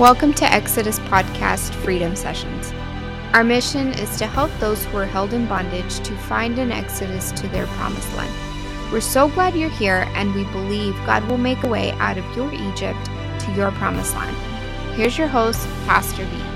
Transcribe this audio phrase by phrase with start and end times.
[0.00, 2.72] Welcome to Exodus Podcast Freedom Sessions.
[3.34, 7.32] Our mission is to help those who are held in bondage to find an exodus
[7.32, 8.34] to their promised land.
[8.90, 12.24] We're so glad you're here, and we believe God will make a way out of
[12.34, 13.10] your Egypt
[13.40, 14.34] to your promised land.
[14.96, 16.49] Here's your host, Pastor B.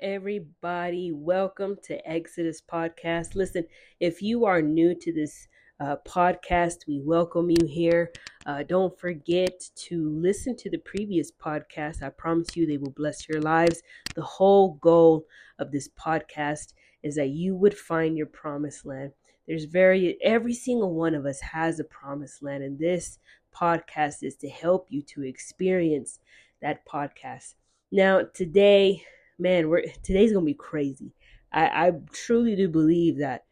[0.00, 1.12] everybody.
[1.12, 3.34] Welcome to Exodus Podcast.
[3.34, 3.66] Listen,
[4.00, 5.46] if you are new to this
[5.78, 8.12] uh, podcast, we welcome you here.
[8.46, 12.02] Uh, don't forget to listen to the previous podcast.
[12.02, 13.82] I promise you they will bless your lives.
[14.14, 15.26] The whole goal
[15.58, 19.12] of this podcast is that you would find your promised land.
[19.46, 23.18] There's very, every single one of us has a promised land, and this
[23.54, 26.20] podcast is to help you to experience
[26.62, 27.52] that podcast.
[27.92, 29.02] Now, today,
[29.38, 31.12] man, we're today's gonna be crazy.
[31.52, 33.44] I, I truly do believe that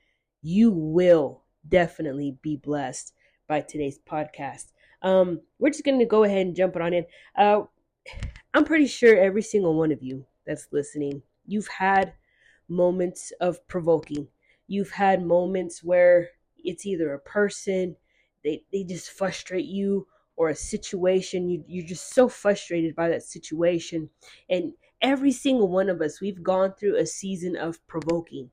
[0.43, 3.15] you will definitely be blessed
[3.49, 4.67] by today's podcast.
[5.03, 7.05] Um, we're just gonna go ahead and jump it on in.
[7.37, 7.63] Uh,
[8.55, 12.13] I'm pretty sure every single one of you that's listening, you've had
[12.69, 14.29] moments of provoking.
[14.69, 16.29] You've had moments where
[16.59, 17.97] it's either a person,
[18.45, 20.07] they, they just frustrate you,
[20.39, 21.51] or a situation.
[21.51, 24.09] You, you're just so frustrated by that situation.
[24.49, 24.73] And
[25.03, 28.51] every single one of us, we've gone through a season of provoking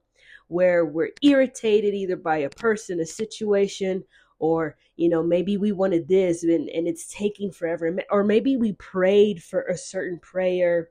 [0.47, 4.03] where we're irritated either by a person, a situation,
[4.39, 8.73] or you know maybe we wanted this and, and it's taking forever or maybe we
[8.73, 10.89] prayed for a certain prayer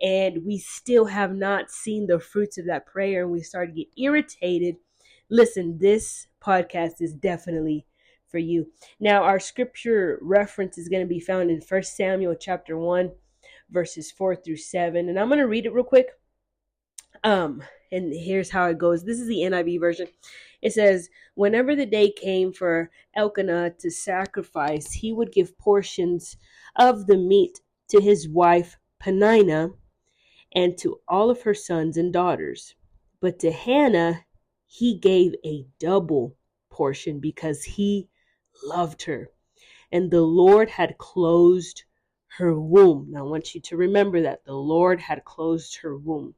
[0.00, 3.74] and we still have not seen the fruits of that prayer and we start to
[3.74, 4.76] get irritated
[5.30, 7.84] listen this podcast is definitely
[8.28, 8.66] for you
[9.00, 13.10] now our scripture reference is going to be found in first samuel chapter 1
[13.70, 15.08] verses 4 through 7.
[15.08, 16.08] And I'm going to read it real quick.
[17.24, 17.62] Um,
[17.92, 19.04] and here's how it goes.
[19.04, 20.06] This is the NIV version.
[20.62, 26.36] It says, Whenever the day came for Elkanah to sacrifice, he would give portions
[26.76, 29.70] of the meat to his wife Peninnah
[30.54, 32.74] and to all of her sons and daughters.
[33.20, 34.24] But to Hannah,
[34.66, 36.36] he gave a double
[36.70, 38.08] portion because he
[38.64, 39.28] loved her.
[39.92, 41.84] And the Lord had closed
[42.38, 43.08] her womb.
[43.10, 46.34] Now, I want you to remember that the Lord had closed her womb.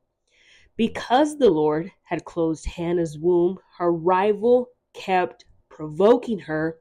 [0.76, 6.78] Because the Lord had closed Hannah's womb, her rival kept provoking her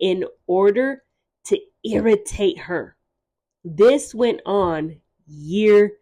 [0.00, 1.04] in order
[1.44, 2.96] to irritate her.
[3.64, 5.92] This went on year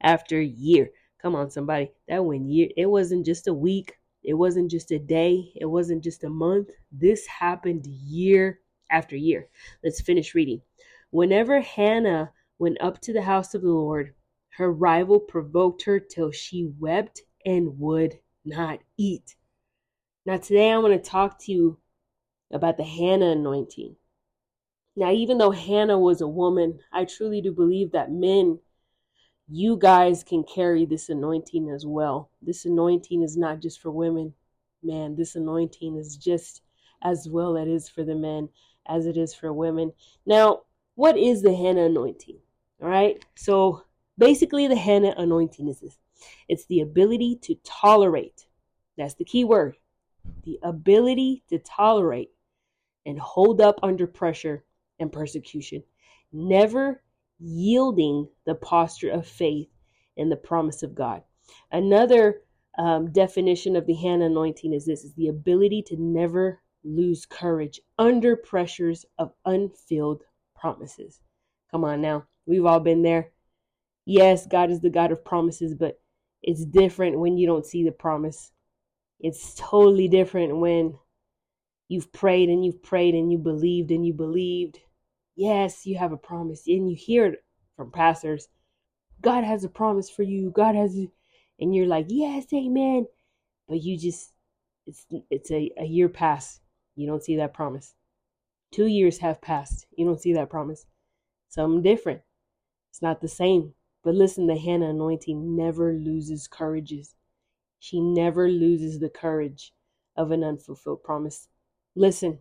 [0.00, 0.90] after year.
[1.20, 1.92] Come on, somebody.
[2.08, 2.68] That went year.
[2.76, 3.94] It wasn't just a week.
[4.26, 5.52] It wasn't just a day.
[5.54, 6.70] It wasn't just a month.
[6.90, 8.60] This happened year
[8.90, 9.48] after year.
[9.84, 10.60] Let's finish reading.
[11.10, 14.14] Whenever Hannah went up to the house of the Lord,
[14.56, 19.36] her rival provoked her till she wept and would not eat.
[20.24, 21.78] Now, today I want to talk to you
[22.50, 23.94] about the Hannah anointing.
[24.96, 28.58] Now, even though Hannah was a woman, I truly do believe that men,
[29.48, 32.30] you guys can carry this anointing as well.
[32.42, 34.34] This anointing is not just for women.
[34.82, 36.62] Man, this anointing is just
[37.02, 38.48] as well it is for the men
[38.88, 39.92] as it is for women.
[40.24, 40.62] Now,
[40.94, 42.38] what is the Hannah anointing?
[42.82, 43.24] All right.
[43.36, 43.82] So
[44.18, 45.98] basically, the Hannah anointing is this
[46.48, 48.46] it's the ability to tolerate.
[48.96, 49.76] That's the key word.
[50.44, 52.30] The ability to tolerate
[53.04, 54.64] and hold up under pressure
[54.98, 55.82] and persecution,
[56.32, 57.02] never
[57.38, 59.68] yielding the posture of faith
[60.16, 61.22] in the promise of God.
[61.70, 62.42] Another
[62.78, 67.80] um, definition of the Hannah anointing is this is the ability to never lose courage
[67.98, 70.22] under pressures of unfilled
[70.54, 71.20] promises.
[71.70, 72.26] Come on now.
[72.46, 73.32] We've all been there.
[74.04, 76.00] Yes, God is the God of promises, but
[76.42, 78.52] it's different when you don't see the promise.
[79.18, 80.96] It's totally different when
[81.88, 84.78] you've prayed and you've prayed and you believed and you believed.
[85.36, 87.44] Yes, you have a promise and you hear it
[87.76, 88.48] from pastors.
[89.20, 90.50] God has a promise for you.
[90.50, 91.08] God has a,
[91.60, 93.06] and you're like, "Yes, amen."
[93.68, 94.32] But you just
[94.86, 96.60] it's it's a, a year past.
[96.94, 97.94] You don't see that promise.
[98.72, 99.86] Two years have passed.
[99.96, 100.86] You don't see that promise.
[101.48, 102.22] Something different.
[102.90, 103.74] It's not the same.
[104.02, 107.14] But listen, the Hannah anointing never loses courages.
[107.78, 109.72] She never loses the courage
[110.16, 111.48] of an unfulfilled promise.
[111.94, 112.40] Listen,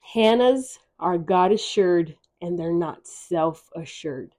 [0.00, 4.34] Hannah's are God assured and they're not self assured.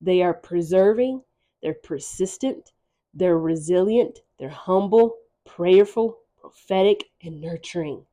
[0.00, 1.22] They are preserving,
[1.62, 2.72] they're persistent,
[3.14, 8.06] they're resilient, they're humble, prayerful, prophetic, and nurturing.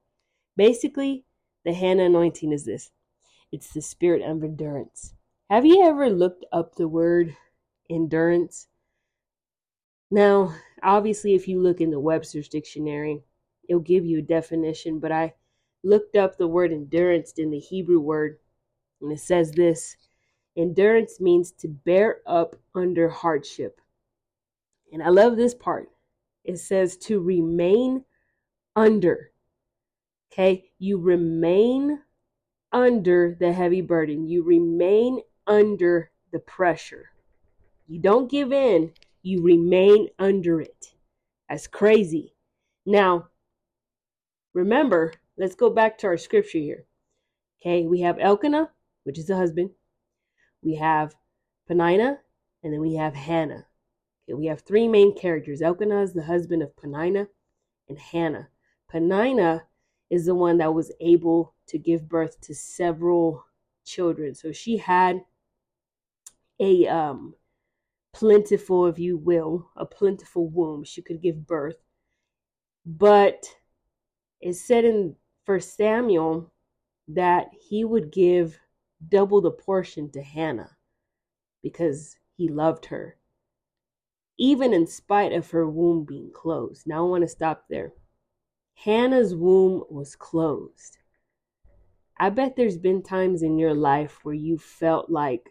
[0.56, 1.24] Basically,
[1.64, 2.92] The Hannah anointing is this
[3.52, 5.14] it's the spirit of endurance.
[5.50, 7.36] Have you ever looked up the word
[7.90, 8.68] endurance?
[10.12, 13.24] Now, obviously, if you look in the Webster's dictionary,
[13.68, 15.34] it'll give you a definition, but I
[15.84, 18.40] looked up the word endurance in the Hebrew word,
[19.02, 19.96] and it says this
[20.58, 23.80] endurance means to bear up under hardship.
[24.92, 25.90] And I love this part.
[26.44, 28.06] It says to remain
[28.76, 29.32] under.
[30.32, 32.00] Okay, you remain
[32.72, 37.10] under the heavy burden, you remain under the pressure.
[37.88, 38.92] You don't give in,
[39.22, 40.94] you remain under it.
[41.50, 42.36] That's crazy.
[42.86, 43.28] Now,
[44.54, 46.86] remember, let's go back to our scripture here.
[47.62, 48.72] Okay, we have Elkanah,
[49.04, 49.72] which is the husband.
[50.62, 51.16] We have
[51.70, 52.18] Penina,
[52.64, 53.66] and then we have Hannah.
[54.28, 55.62] Okay, we have three main characters.
[55.62, 57.28] Elkanah is the husband of Penina,
[57.90, 58.50] and Hannah.
[58.92, 59.64] Penina
[60.10, 63.46] is the one that was able to give birth to several
[63.86, 64.36] children.
[64.36, 65.22] So she had
[66.60, 67.36] a um
[68.14, 70.84] plentiful, if you will, a plentiful womb.
[70.84, 71.78] She could give birth.
[72.86, 73.46] But
[74.42, 75.16] it said in
[75.48, 76.52] First Samuel
[77.08, 78.60] that he would give
[79.08, 80.76] double the portion to Hannah
[81.64, 83.16] because he loved her,
[84.38, 86.86] even in spite of her womb being closed.
[86.86, 87.94] Now I want to stop there.
[88.74, 90.98] Hannah's womb was closed.
[92.20, 95.50] I bet there's been times in your life where you felt like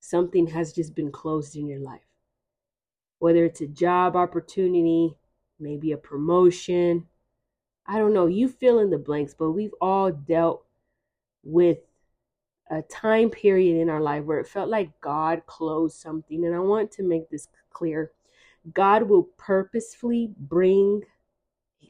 [0.00, 2.00] something has just been closed in your life.
[3.18, 5.18] Whether it's a job opportunity,
[5.60, 7.08] maybe a promotion,
[7.86, 10.64] I don't know, you fill in the blanks, but we've all dealt
[11.42, 11.78] with
[12.70, 16.44] a time period in our life where it felt like God closed something.
[16.44, 18.12] And I want to make this clear
[18.72, 21.02] God will purposefully bring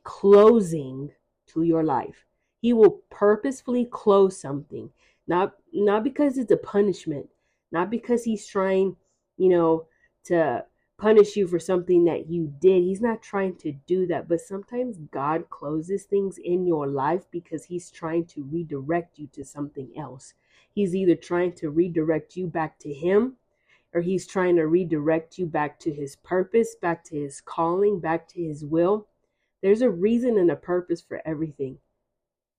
[0.04, 1.10] closing
[1.48, 2.24] to your life.
[2.60, 4.90] He will purposefully close something,
[5.26, 7.28] not not because it's a punishment,
[7.70, 8.96] not because he's trying,
[9.36, 9.86] you know,
[10.24, 10.64] to
[11.02, 12.84] punish you for something that you did.
[12.84, 14.28] He's not trying to do that.
[14.28, 19.44] But sometimes God closes things in your life because he's trying to redirect you to
[19.44, 20.34] something else.
[20.72, 23.34] He's either trying to redirect you back to him
[23.92, 28.28] or he's trying to redirect you back to his purpose, back to his calling, back
[28.28, 29.08] to his will.
[29.60, 31.78] There's a reason and a purpose for everything.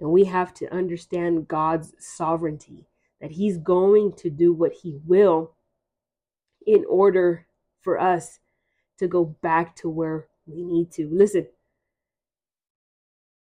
[0.02, 2.88] And we have to understand God's sovereignty
[3.22, 5.56] that He's going to do what He will
[6.68, 7.48] in order
[7.84, 8.40] for us
[8.98, 11.08] to go back to where we need to.
[11.12, 11.48] Listen,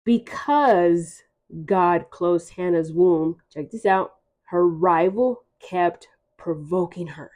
[0.04, 1.24] because
[1.66, 4.16] God closed Hannah's womb, check this out,
[4.46, 6.08] her rival kept
[6.38, 7.32] provoking her.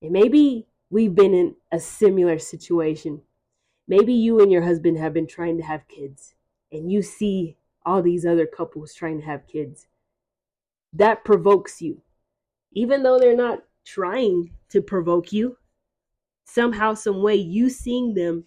[0.00, 3.22] And maybe we've been in a similar situation.
[3.88, 6.34] Maybe you and your husband have been trying to have kids,
[6.70, 9.86] and you see all these other couples trying to have kids
[10.92, 12.02] that provokes you.
[12.72, 15.56] Even though they're not trying to provoke you,
[16.46, 18.44] somehow, some way, you seeing them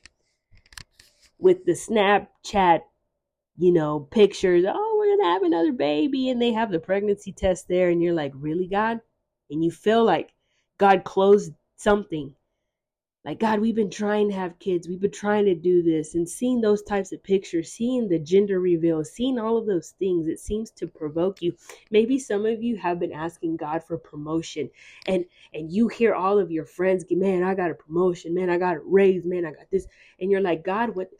[1.37, 2.81] with the Snapchat,
[3.57, 7.67] you know, pictures, oh, we're to have another baby, and they have the pregnancy test
[7.67, 8.99] there, and you're like, really, God?
[9.49, 10.31] And you feel like
[10.77, 12.33] God closed something
[13.29, 14.87] like god we've been trying to have kids.
[14.87, 16.15] We've been trying to do this.
[16.15, 20.25] And seeing those types of pictures seeing the gender reveal seeing all of those things
[20.25, 21.53] it seems to provoke you.
[21.91, 24.67] Maybe some of you have been asking god for promotion
[25.05, 28.33] and and you hear all of your friends man i got a promotion.
[28.33, 29.25] Man i got a raise.
[29.25, 29.85] Man i got this.
[30.19, 31.11] And you're like god what?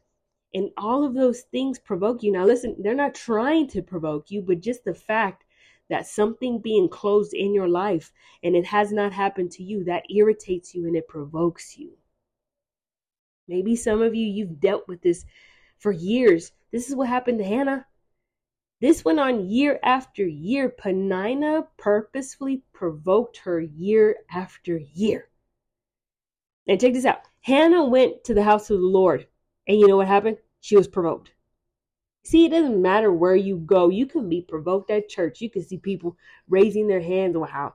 [0.55, 2.31] And all of those things provoke you.
[2.31, 5.43] Now listen they're not trying to provoke you but just the fact
[5.89, 8.11] that something being closed in your life
[8.43, 11.97] and it has not happened to you, that irritates you and it provokes you.
[13.47, 15.25] Maybe some of you, you've dealt with this
[15.79, 16.51] for years.
[16.71, 17.87] This is what happened to Hannah.
[18.81, 20.69] This went on year after year.
[20.69, 25.29] Penina purposefully provoked her year after year.
[26.67, 29.27] And check this out Hannah went to the house of the Lord.
[29.67, 30.37] And you know what happened?
[30.61, 31.31] She was provoked.
[32.29, 33.89] See, it doesn't matter where you go.
[33.89, 35.41] You can be provoked at church.
[35.41, 36.15] You can see people
[36.47, 37.35] raising their hands.
[37.35, 37.73] Wow,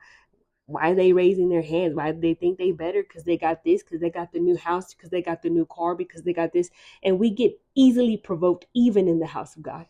[0.66, 1.96] why are they raising their hands?
[1.96, 3.02] Why do they think they better?
[3.02, 5.66] Because they got this, because they got the new house, because they got the new
[5.66, 6.70] car, because they got this.
[7.02, 9.86] And we get easily provoked even in the house of God.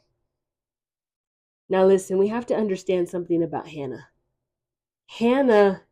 [1.69, 4.09] Now, listen, we have to understand something about Hannah.
[5.09, 5.83] Hannah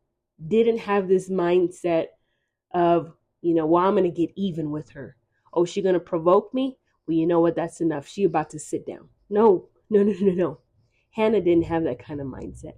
[0.47, 2.07] didn't have this mindset
[2.73, 3.13] of,
[3.43, 5.15] you know, well, I'm going to get even with her.
[5.53, 6.79] Oh, she going to provoke me?
[7.07, 7.55] Well, you know what?
[7.55, 8.07] That's enough.
[8.07, 9.09] She about to sit down.
[9.29, 10.59] No, no, no, no, no.
[11.11, 12.73] Hannah didn't have that kind of mindset.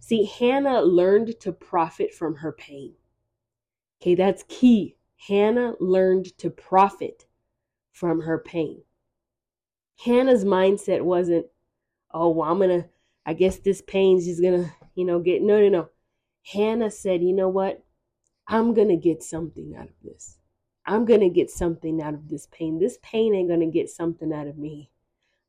[0.00, 2.94] See, Hannah learned to profit from her pain.
[4.00, 4.96] Okay, that's key.
[5.28, 7.26] Hannah learned to profit
[7.92, 8.82] from her pain.
[10.04, 11.46] Hannah's mindset wasn't,
[12.12, 12.88] oh, well, I'm going to,
[13.24, 15.88] I guess this pain's just going to, you know, get, no, no, no.
[16.44, 17.84] Hannah said, you know what?
[18.48, 20.38] I'm going to get something out of this.
[20.84, 22.78] I'm going to get something out of this pain.
[22.78, 24.90] This pain ain't going to get something out of me.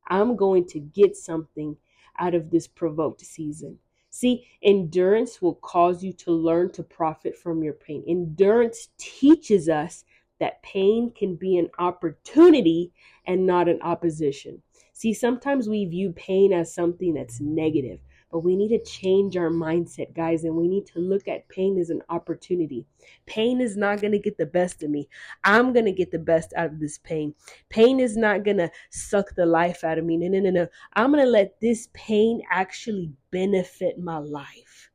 [0.08, 1.76] I'm going to get something
[2.18, 3.78] out of this provoked season.
[4.10, 8.04] See, endurance will cause you to learn to profit from your pain.
[8.06, 10.04] Endurance teaches us
[10.38, 12.92] that pain can be an opportunity
[13.26, 14.62] and not an opposition.
[14.92, 17.98] See, sometimes we view pain as something that's negative,
[18.34, 21.78] but we need to change our mindset, guys, and we need to look at pain
[21.78, 22.84] as an opportunity.
[23.26, 25.08] Pain is not going to get the best of me.
[25.44, 27.32] I'm going to get the best out of this pain.
[27.68, 30.16] Pain is not going to suck the life out of me.
[30.16, 30.68] No, no, no, no.
[30.94, 34.90] I'm going to let this pain actually benefit my life.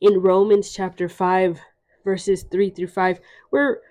[0.00, 1.60] In Romans chapter 5,
[2.06, 3.82] verses 3 through 5, where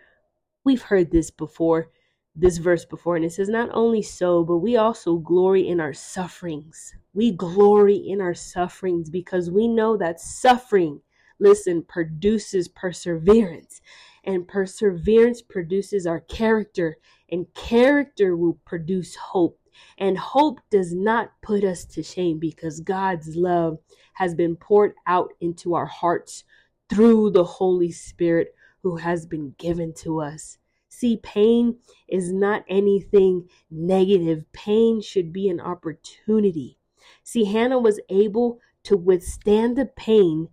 [0.63, 1.91] we've heard this before
[2.35, 5.93] this verse before, and it says, Not only so, but we also glory in our
[5.93, 6.93] sufferings.
[7.13, 11.01] We glory in our sufferings because we know that suffering,
[11.39, 13.81] listen, produces perseverance,
[14.25, 16.97] and perseverance produces our character,
[17.29, 19.59] and character will produce hope.
[19.97, 23.77] And hope does not put us to shame because God's love
[24.13, 26.43] has been poured out into our hearts
[26.89, 30.57] through the Holy Spirit who has been given to us.
[30.97, 34.45] See, pain is not anything negative.
[34.53, 36.77] Pain should be an opportunity.
[37.21, 40.47] See, Hannah was able to withstand the pain,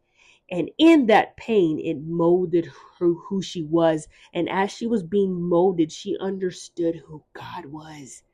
[0.50, 4.08] and in that pain, it molded her who she was.
[4.34, 8.24] And as she was being molded, she understood who God was.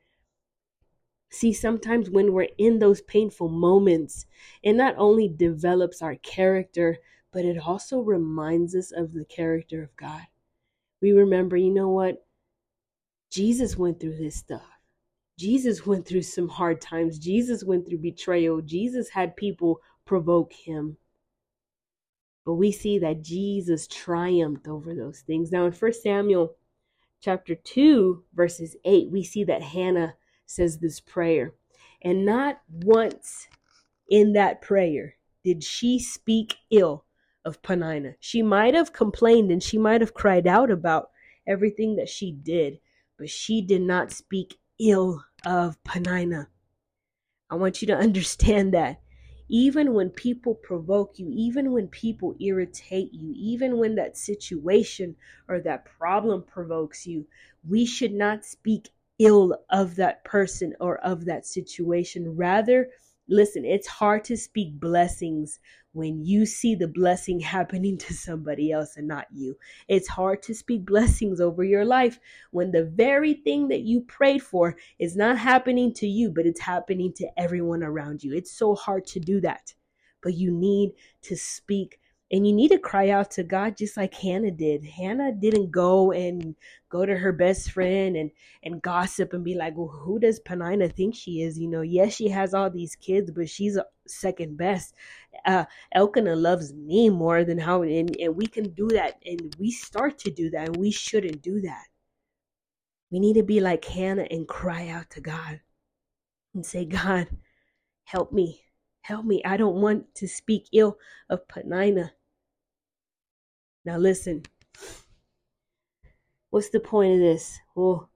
[1.29, 4.25] See, sometimes when we're in those painful moments,
[4.62, 7.00] it not only develops our character,
[7.33, 10.27] but it also reminds us of the character of God
[11.00, 12.25] we remember, you know what?
[13.31, 14.62] Jesus went through this stuff.
[15.38, 17.19] Jesus went through some hard times.
[17.19, 18.61] Jesus went through betrayal.
[18.61, 20.97] Jesus had people provoke him.
[22.45, 25.52] But we see that Jesus triumphed over those things.
[25.52, 26.57] Now in 1 Samuel
[27.21, 30.14] chapter 2 verses 8, we see that Hannah
[30.47, 31.55] says this prayer.
[32.02, 33.49] And not once
[34.09, 35.14] in that prayer
[35.45, 37.05] did she speak ill
[37.49, 38.14] of Penina.
[38.21, 41.11] She might have complained and she might have cried out about
[41.47, 42.78] everything that she did,
[43.17, 46.47] but she did not speak ill of Penina.
[47.50, 49.00] I want you to understand that
[49.49, 55.17] even when people provoke you, even when people irritate you, even when that situation
[55.49, 57.26] or that problem provokes you,
[57.67, 62.37] we should not speak ill of that person or of that situation.
[62.37, 62.90] Rather,
[63.28, 65.61] listen, it's hard to speak blessings
[65.92, 69.56] when you see the blessing happening to somebody else and not you.
[69.88, 72.20] It's hard to speak blessings over your life
[72.50, 76.61] when the very thing that you prayed for is not happening to you, but it's
[76.61, 78.35] happening to everyone around you.
[78.35, 79.75] It's so hard to do that.
[80.23, 80.92] But you need
[81.23, 84.85] to speak and you need to cry out to God just like Hannah did.
[84.85, 86.54] Hannah didn't go and
[86.90, 88.30] go to her best friend and
[88.62, 92.14] and gossip and be like, "Well, who does Penina think she is?" You know, yes,
[92.14, 94.94] she has all these kids, but she's second best.
[95.47, 99.70] Uh, Elkanah loves me more than how, and, and we can do that, and we
[99.70, 101.87] start to do that, and we shouldn't do that.
[103.11, 105.61] We need to be like Hannah and cry out to God
[106.54, 107.28] and say, "God,
[108.04, 108.64] help me."
[109.02, 109.42] Help me.
[109.42, 110.99] I don't want to speak ill
[111.30, 112.11] of Penina.
[113.88, 114.42] Now, listen.
[116.50, 117.59] What's the point of this?
[117.75, 118.11] Well,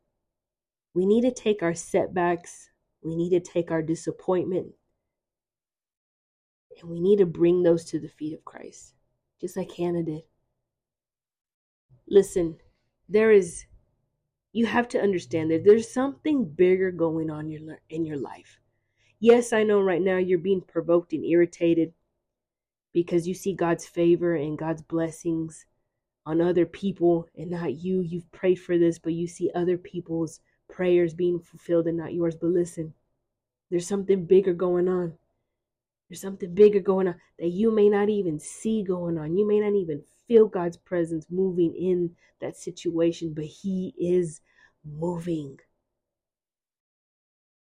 [0.92, 2.68] we need to take our setbacks,
[3.02, 4.74] we need to take our disappointment,
[6.78, 8.92] and we need to bring those to the feet of Christ,
[9.40, 10.24] just like Hannah did.
[12.06, 12.58] Listen,
[13.08, 13.64] there is,
[14.52, 18.60] you have to understand that there's something bigger going on in your, in your life.
[19.20, 21.94] Yes, I know right now you're being provoked and irritated
[22.92, 25.66] because you see God's favor and God's blessings
[26.24, 28.00] on other people and not you.
[28.00, 32.36] You've prayed for this, but you see other people's prayers being fulfilled and not yours.
[32.36, 32.94] But listen,
[33.70, 35.14] there's something bigger going on.
[36.08, 39.36] There's something bigger going on that you may not even see going on.
[39.36, 44.40] You may not even feel God's presence moving in that situation, but He is
[44.84, 45.58] moving.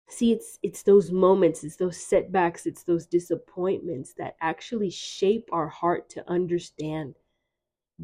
[0.10, 5.68] See, it's it's those moments, it's those setbacks, it's those disappointments that actually shape our
[5.68, 7.16] heart to understand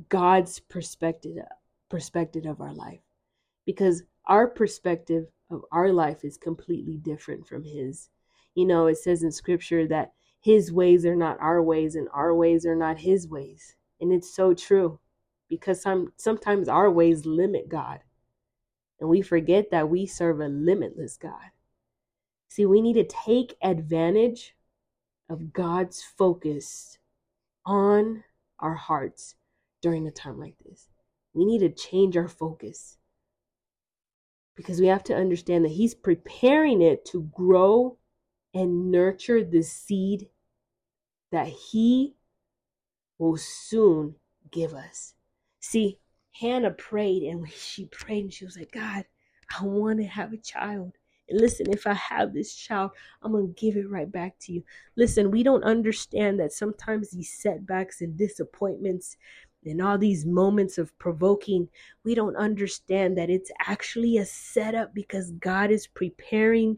[0.08, 1.38] God's perspective
[1.90, 3.02] perspective of our life.
[3.66, 8.10] Because our perspective of our life is completely different from his.
[8.56, 12.34] You know, it says in scripture that his ways are not our ways and our
[12.34, 13.76] ways are not his ways.
[14.00, 15.00] And it's so true
[15.50, 18.00] because some sometimes our ways limit God.
[19.00, 21.52] And we forget that we serve a limitless God.
[22.50, 24.56] See, we need to take advantage
[25.30, 26.98] of God's focus
[27.66, 28.24] on
[28.60, 29.36] our hearts
[29.82, 30.90] during a time like this.
[31.34, 32.98] We need to change our focus
[34.56, 37.98] because we have to understand that He's preparing it to grow
[38.54, 40.28] and nurture the seed
[41.32, 42.16] that He
[43.20, 44.16] will soon
[44.52, 45.14] give us.
[45.60, 46.00] See,
[46.32, 49.06] Hannah prayed and she prayed and she was like, God,
[49.60, 50.94] I want to have a child.
[51.32, 54.64] Listen, if I have this child, I'm going to give it right back to you.
[54.96, 59.18] Listen, we don't understand that sometimes these setbacks and disappointments
[59.66, 61.68] and all these moments of provoking,
[62.04, 66.78] we don't understand that it's actually a setup because God is preparing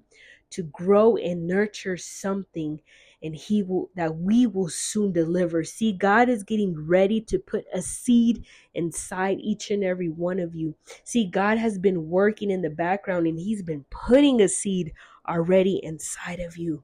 [0.51, 2.79] to grow and nurture something
[3.23, 5.63] and he will that we will soon deliver.
[5.63, 10.55] See god is getting ready to put a seed inside each and every one of
[10.55, 10.75] you.
[11.03, 14.93] See god has been working in the background and he's been putting a seed
[15.27, 16.83] already inside of you.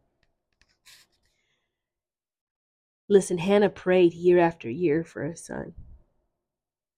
[3.09, 5.73] Listen hannah prayed year after year for a son.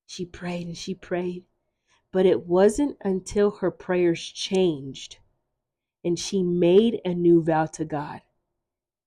[0.05, 1.43] She prayed and she prayed
[2.12, 5.17] but it wasn't until her prayers changed
[6.03, 8.22] and she made a new vow to God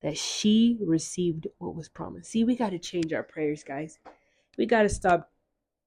[0.02, 2.30] that she received what was promised.
[2.30, 3.98] See, we got to change our prayers, guys.
[4.58, 5.30] We got to stop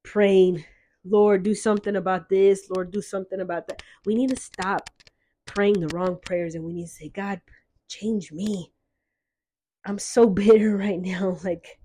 [0.03, 0.63] praying,
[1.03, 3.83] Lord, do something about this, Lord, do something about that.
[4.05, 4.89] We need to stop
[5.45, 7.41] praying the wrong prayers and we need to say, God,
[7.89, 8.71] change me.
[9.85, 11.37] I'm so bitter right now.
[11.43, 11.79] Like,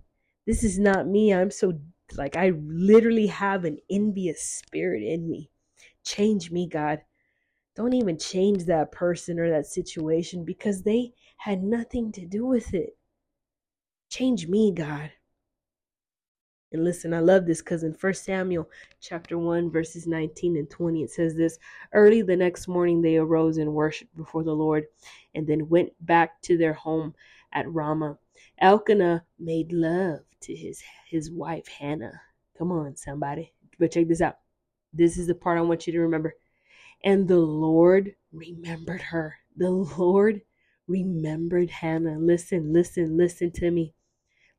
[0.46, 1.34] this is not me.
[1.34, 1.80] I'm so,
[2.16, 5.50] like, I literally have an envious spirit in me.
[6.04, 7.00] Change me, God.
[7.76, 12.74] Don't even change that person or that situation because they had nothing to do with
[12.74, 12.98] it.
[14.10, 15.10] Change me, God.
[16.70, 18.68] And listen, I love this because in 1 Samuel
[19.00, 21.58] chapter 1, verses 19 and 20, it says this
[21.94, 24.84] Early the next morning they arose and worshiped before the Lord,
[25.34, 27.14] and then went back to their home
[27.54, 28.18] at Ramah.
[28.58, 32.20] Elkanah made love to his his wife Hannah.
[32.58, 33.54] Come on, somebody.
[33.78, 34.36] But check this out.
[34.92, 36.34] This is the part I want you to remember.
[37.02, 39.36] And the Lord remembered her.
[39.56, 40.42] The Lord
[40.90, 42.18] remembered Hannah.
[42.18, 43.94] Listen, listen, listen to me.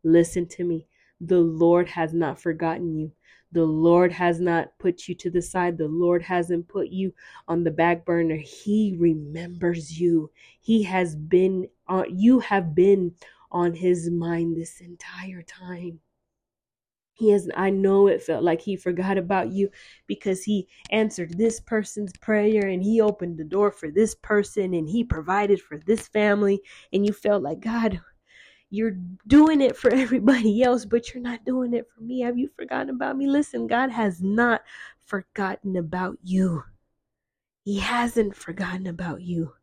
[0.04, 0.88] Listen to me.
[1.20, 3.12] The Lord has not forgotten you.
[3.52, 5.78] The Lord has not put you to the side.
[5.78, 7.13] The Lord hasn't put you
[7.48, 8.38] on the back burner.
[8.38, 10.32] He remembers you.
[10.62, 13.13] He has been uh, you have been
[13.52, 16.00] on his mind this entire time.
[17.13, 19.69] He has, I know it felt like he forgot about you
[20.08, 24.89] because he answered this person's prayer and he opened the door for this person and
[24.89, 26.62] he provided for this family.
[26.91, 28.02] And you felt like, God,
[28.69, 28.97] you're
[29.28, 32.21] doing it for everybody else, but you're not doing it for me.
[32.21, 33.28] Have you forgotten about me?
[33.28, 34.62] Listen, God has not
[35.06, 36.63] forgotten about you.
[37.63, 39.54] He hasn't forgotten about you.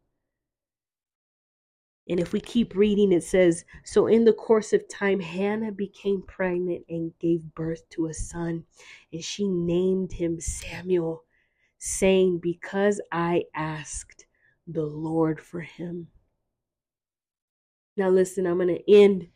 [2.09, 6.23] And if we keep reading, it says So in the course of time, Hannah became
[6.23, 8.65] pregnant and gave birth to a son,
[9.13, 11.25] and she named him Samuel,
[11.79, 14.27] saying, Because I asked
[14.67, 16.09] the Lord for him.
[17.97, 19.29] Now, listen, I'm going to end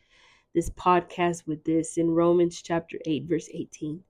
[0.55, 4.01] this podcast with this in Romans chapter 8, verse 18.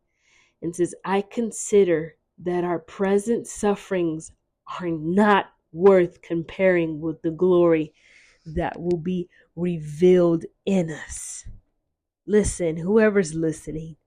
[0.61, 4.31] And says, I consider that our present sufferings
[4.79, 7.93] are not worth comparing with the glory
[8.45, 11.45] that will be revealed in us.
[12.25, 13.97] Listen, whoever's listening,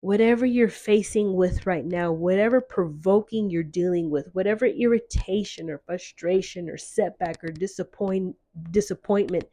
[0.00, 6.68] whatever you're facing with right now, whatever provoking you're dealing with, whatever irritation or frustration
[6.68, 8.36] or setback or disappoint
[8.70, 9.44] disappointment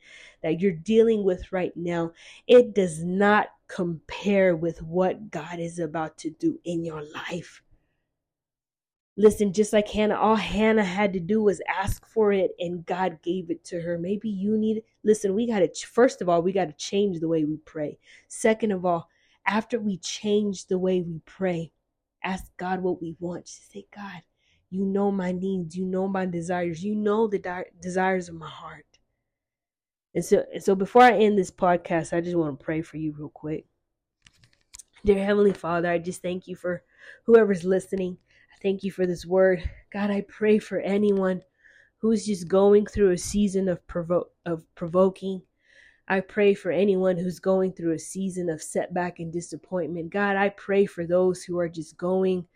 [0.44, 2.12] that you're dealing with right now,
[2.48, 7.62] it does not compare with what God is about to do in your life.
[9.20, 13.22] Listen, just like Hannah, all Hannah had to do was ask for it and God
[13.22, 13.98] gave it to her.
[13.98, 17.28] Maybe you need, listen, we got to, first of all, we got to change the
[17.28, 18.00] way we pray.
[18.30, 19.10] Second of all,
[19.46, 21.74] after we change the way we pray,
[22.24, 23.48] ask God what we want.
[23.48, 24.22] Just say, God,
[24.70, 28.48] you know my needs, you know my desires, you know the di- desires of my
[28.48, 28.86] heart.
[30.16, 32.96] And so, and so before I end this podcast, I just want to pray for
[32.96, 33.66] you real quick.
[35.04, 36.84] Dear Heavenly Father, I just thank you for
[37.26, 38.18] whoever's listening.
[38.62, 39.70] Thank you for this word.
[39.92, 41.42] God, I pray for anyone
[42.00, 45.44] who's just going through a season of provo- of provoking.
[46.10, 50.10] I pray for anyone who's going through a season of setback and disappointment.
[50.10, 52.48] God, I pray for those who are just going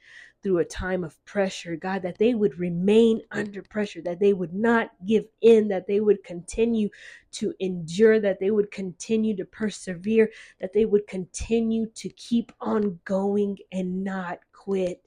[0.42, 4.54] through a time of pressure, God, that they would remain under pressure, that they would
[4.54, 6.90] not give in, that they would continue
[7.32, 13.00] to endure, that they would continue to persevere, that they would continue to keep on
[13.06, 15.03] going and not quit.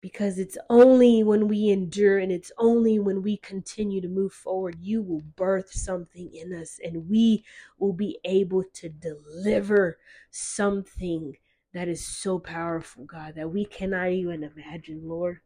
[0.00, 4.76] Because it's only when we endure and it's only when we continue to move forward
[4.80, 7.44] you will birth something in us and we
[7.78, 9.98] will be able to deliver
[10.30, 11.36] something
[11.74, 15.40] that is so powerful god that we cannot even imagine lord.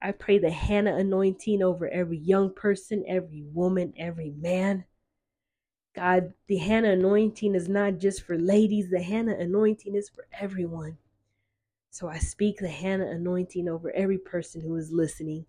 [0.00, 4.84] I pray the hannah anointing over every young person every woman every man.
[5.94, 8.90] God the hannah anointing is not just for ladies.
[8.90, 10.98] The hannah anointing is for everyone
[11.92, 15.44] so I speak the Hannah anointing over every person who is listening.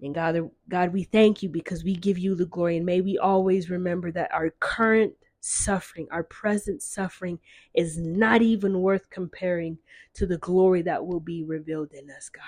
[0.00, 2.76] And God, God, we thank you because we give you the glory.
[2.76, 7.38] And may we always remember that our current suffering, our present suffering,
[7.74, 9.78] is not even worth comparing
[10.14, 12.42] to the glory that will be revealed in us, God.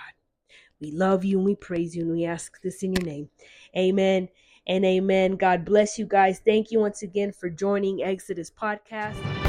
[0.81, 3.29] We love you and we praise you and we ask this in your name.
[3.77, 4.29] Amen
[4.67, 5.37] and amen.
[5.37, 6.41] God bless you guys.
[6.45, 9.42] Thank you once again for joining Exodus Podcast.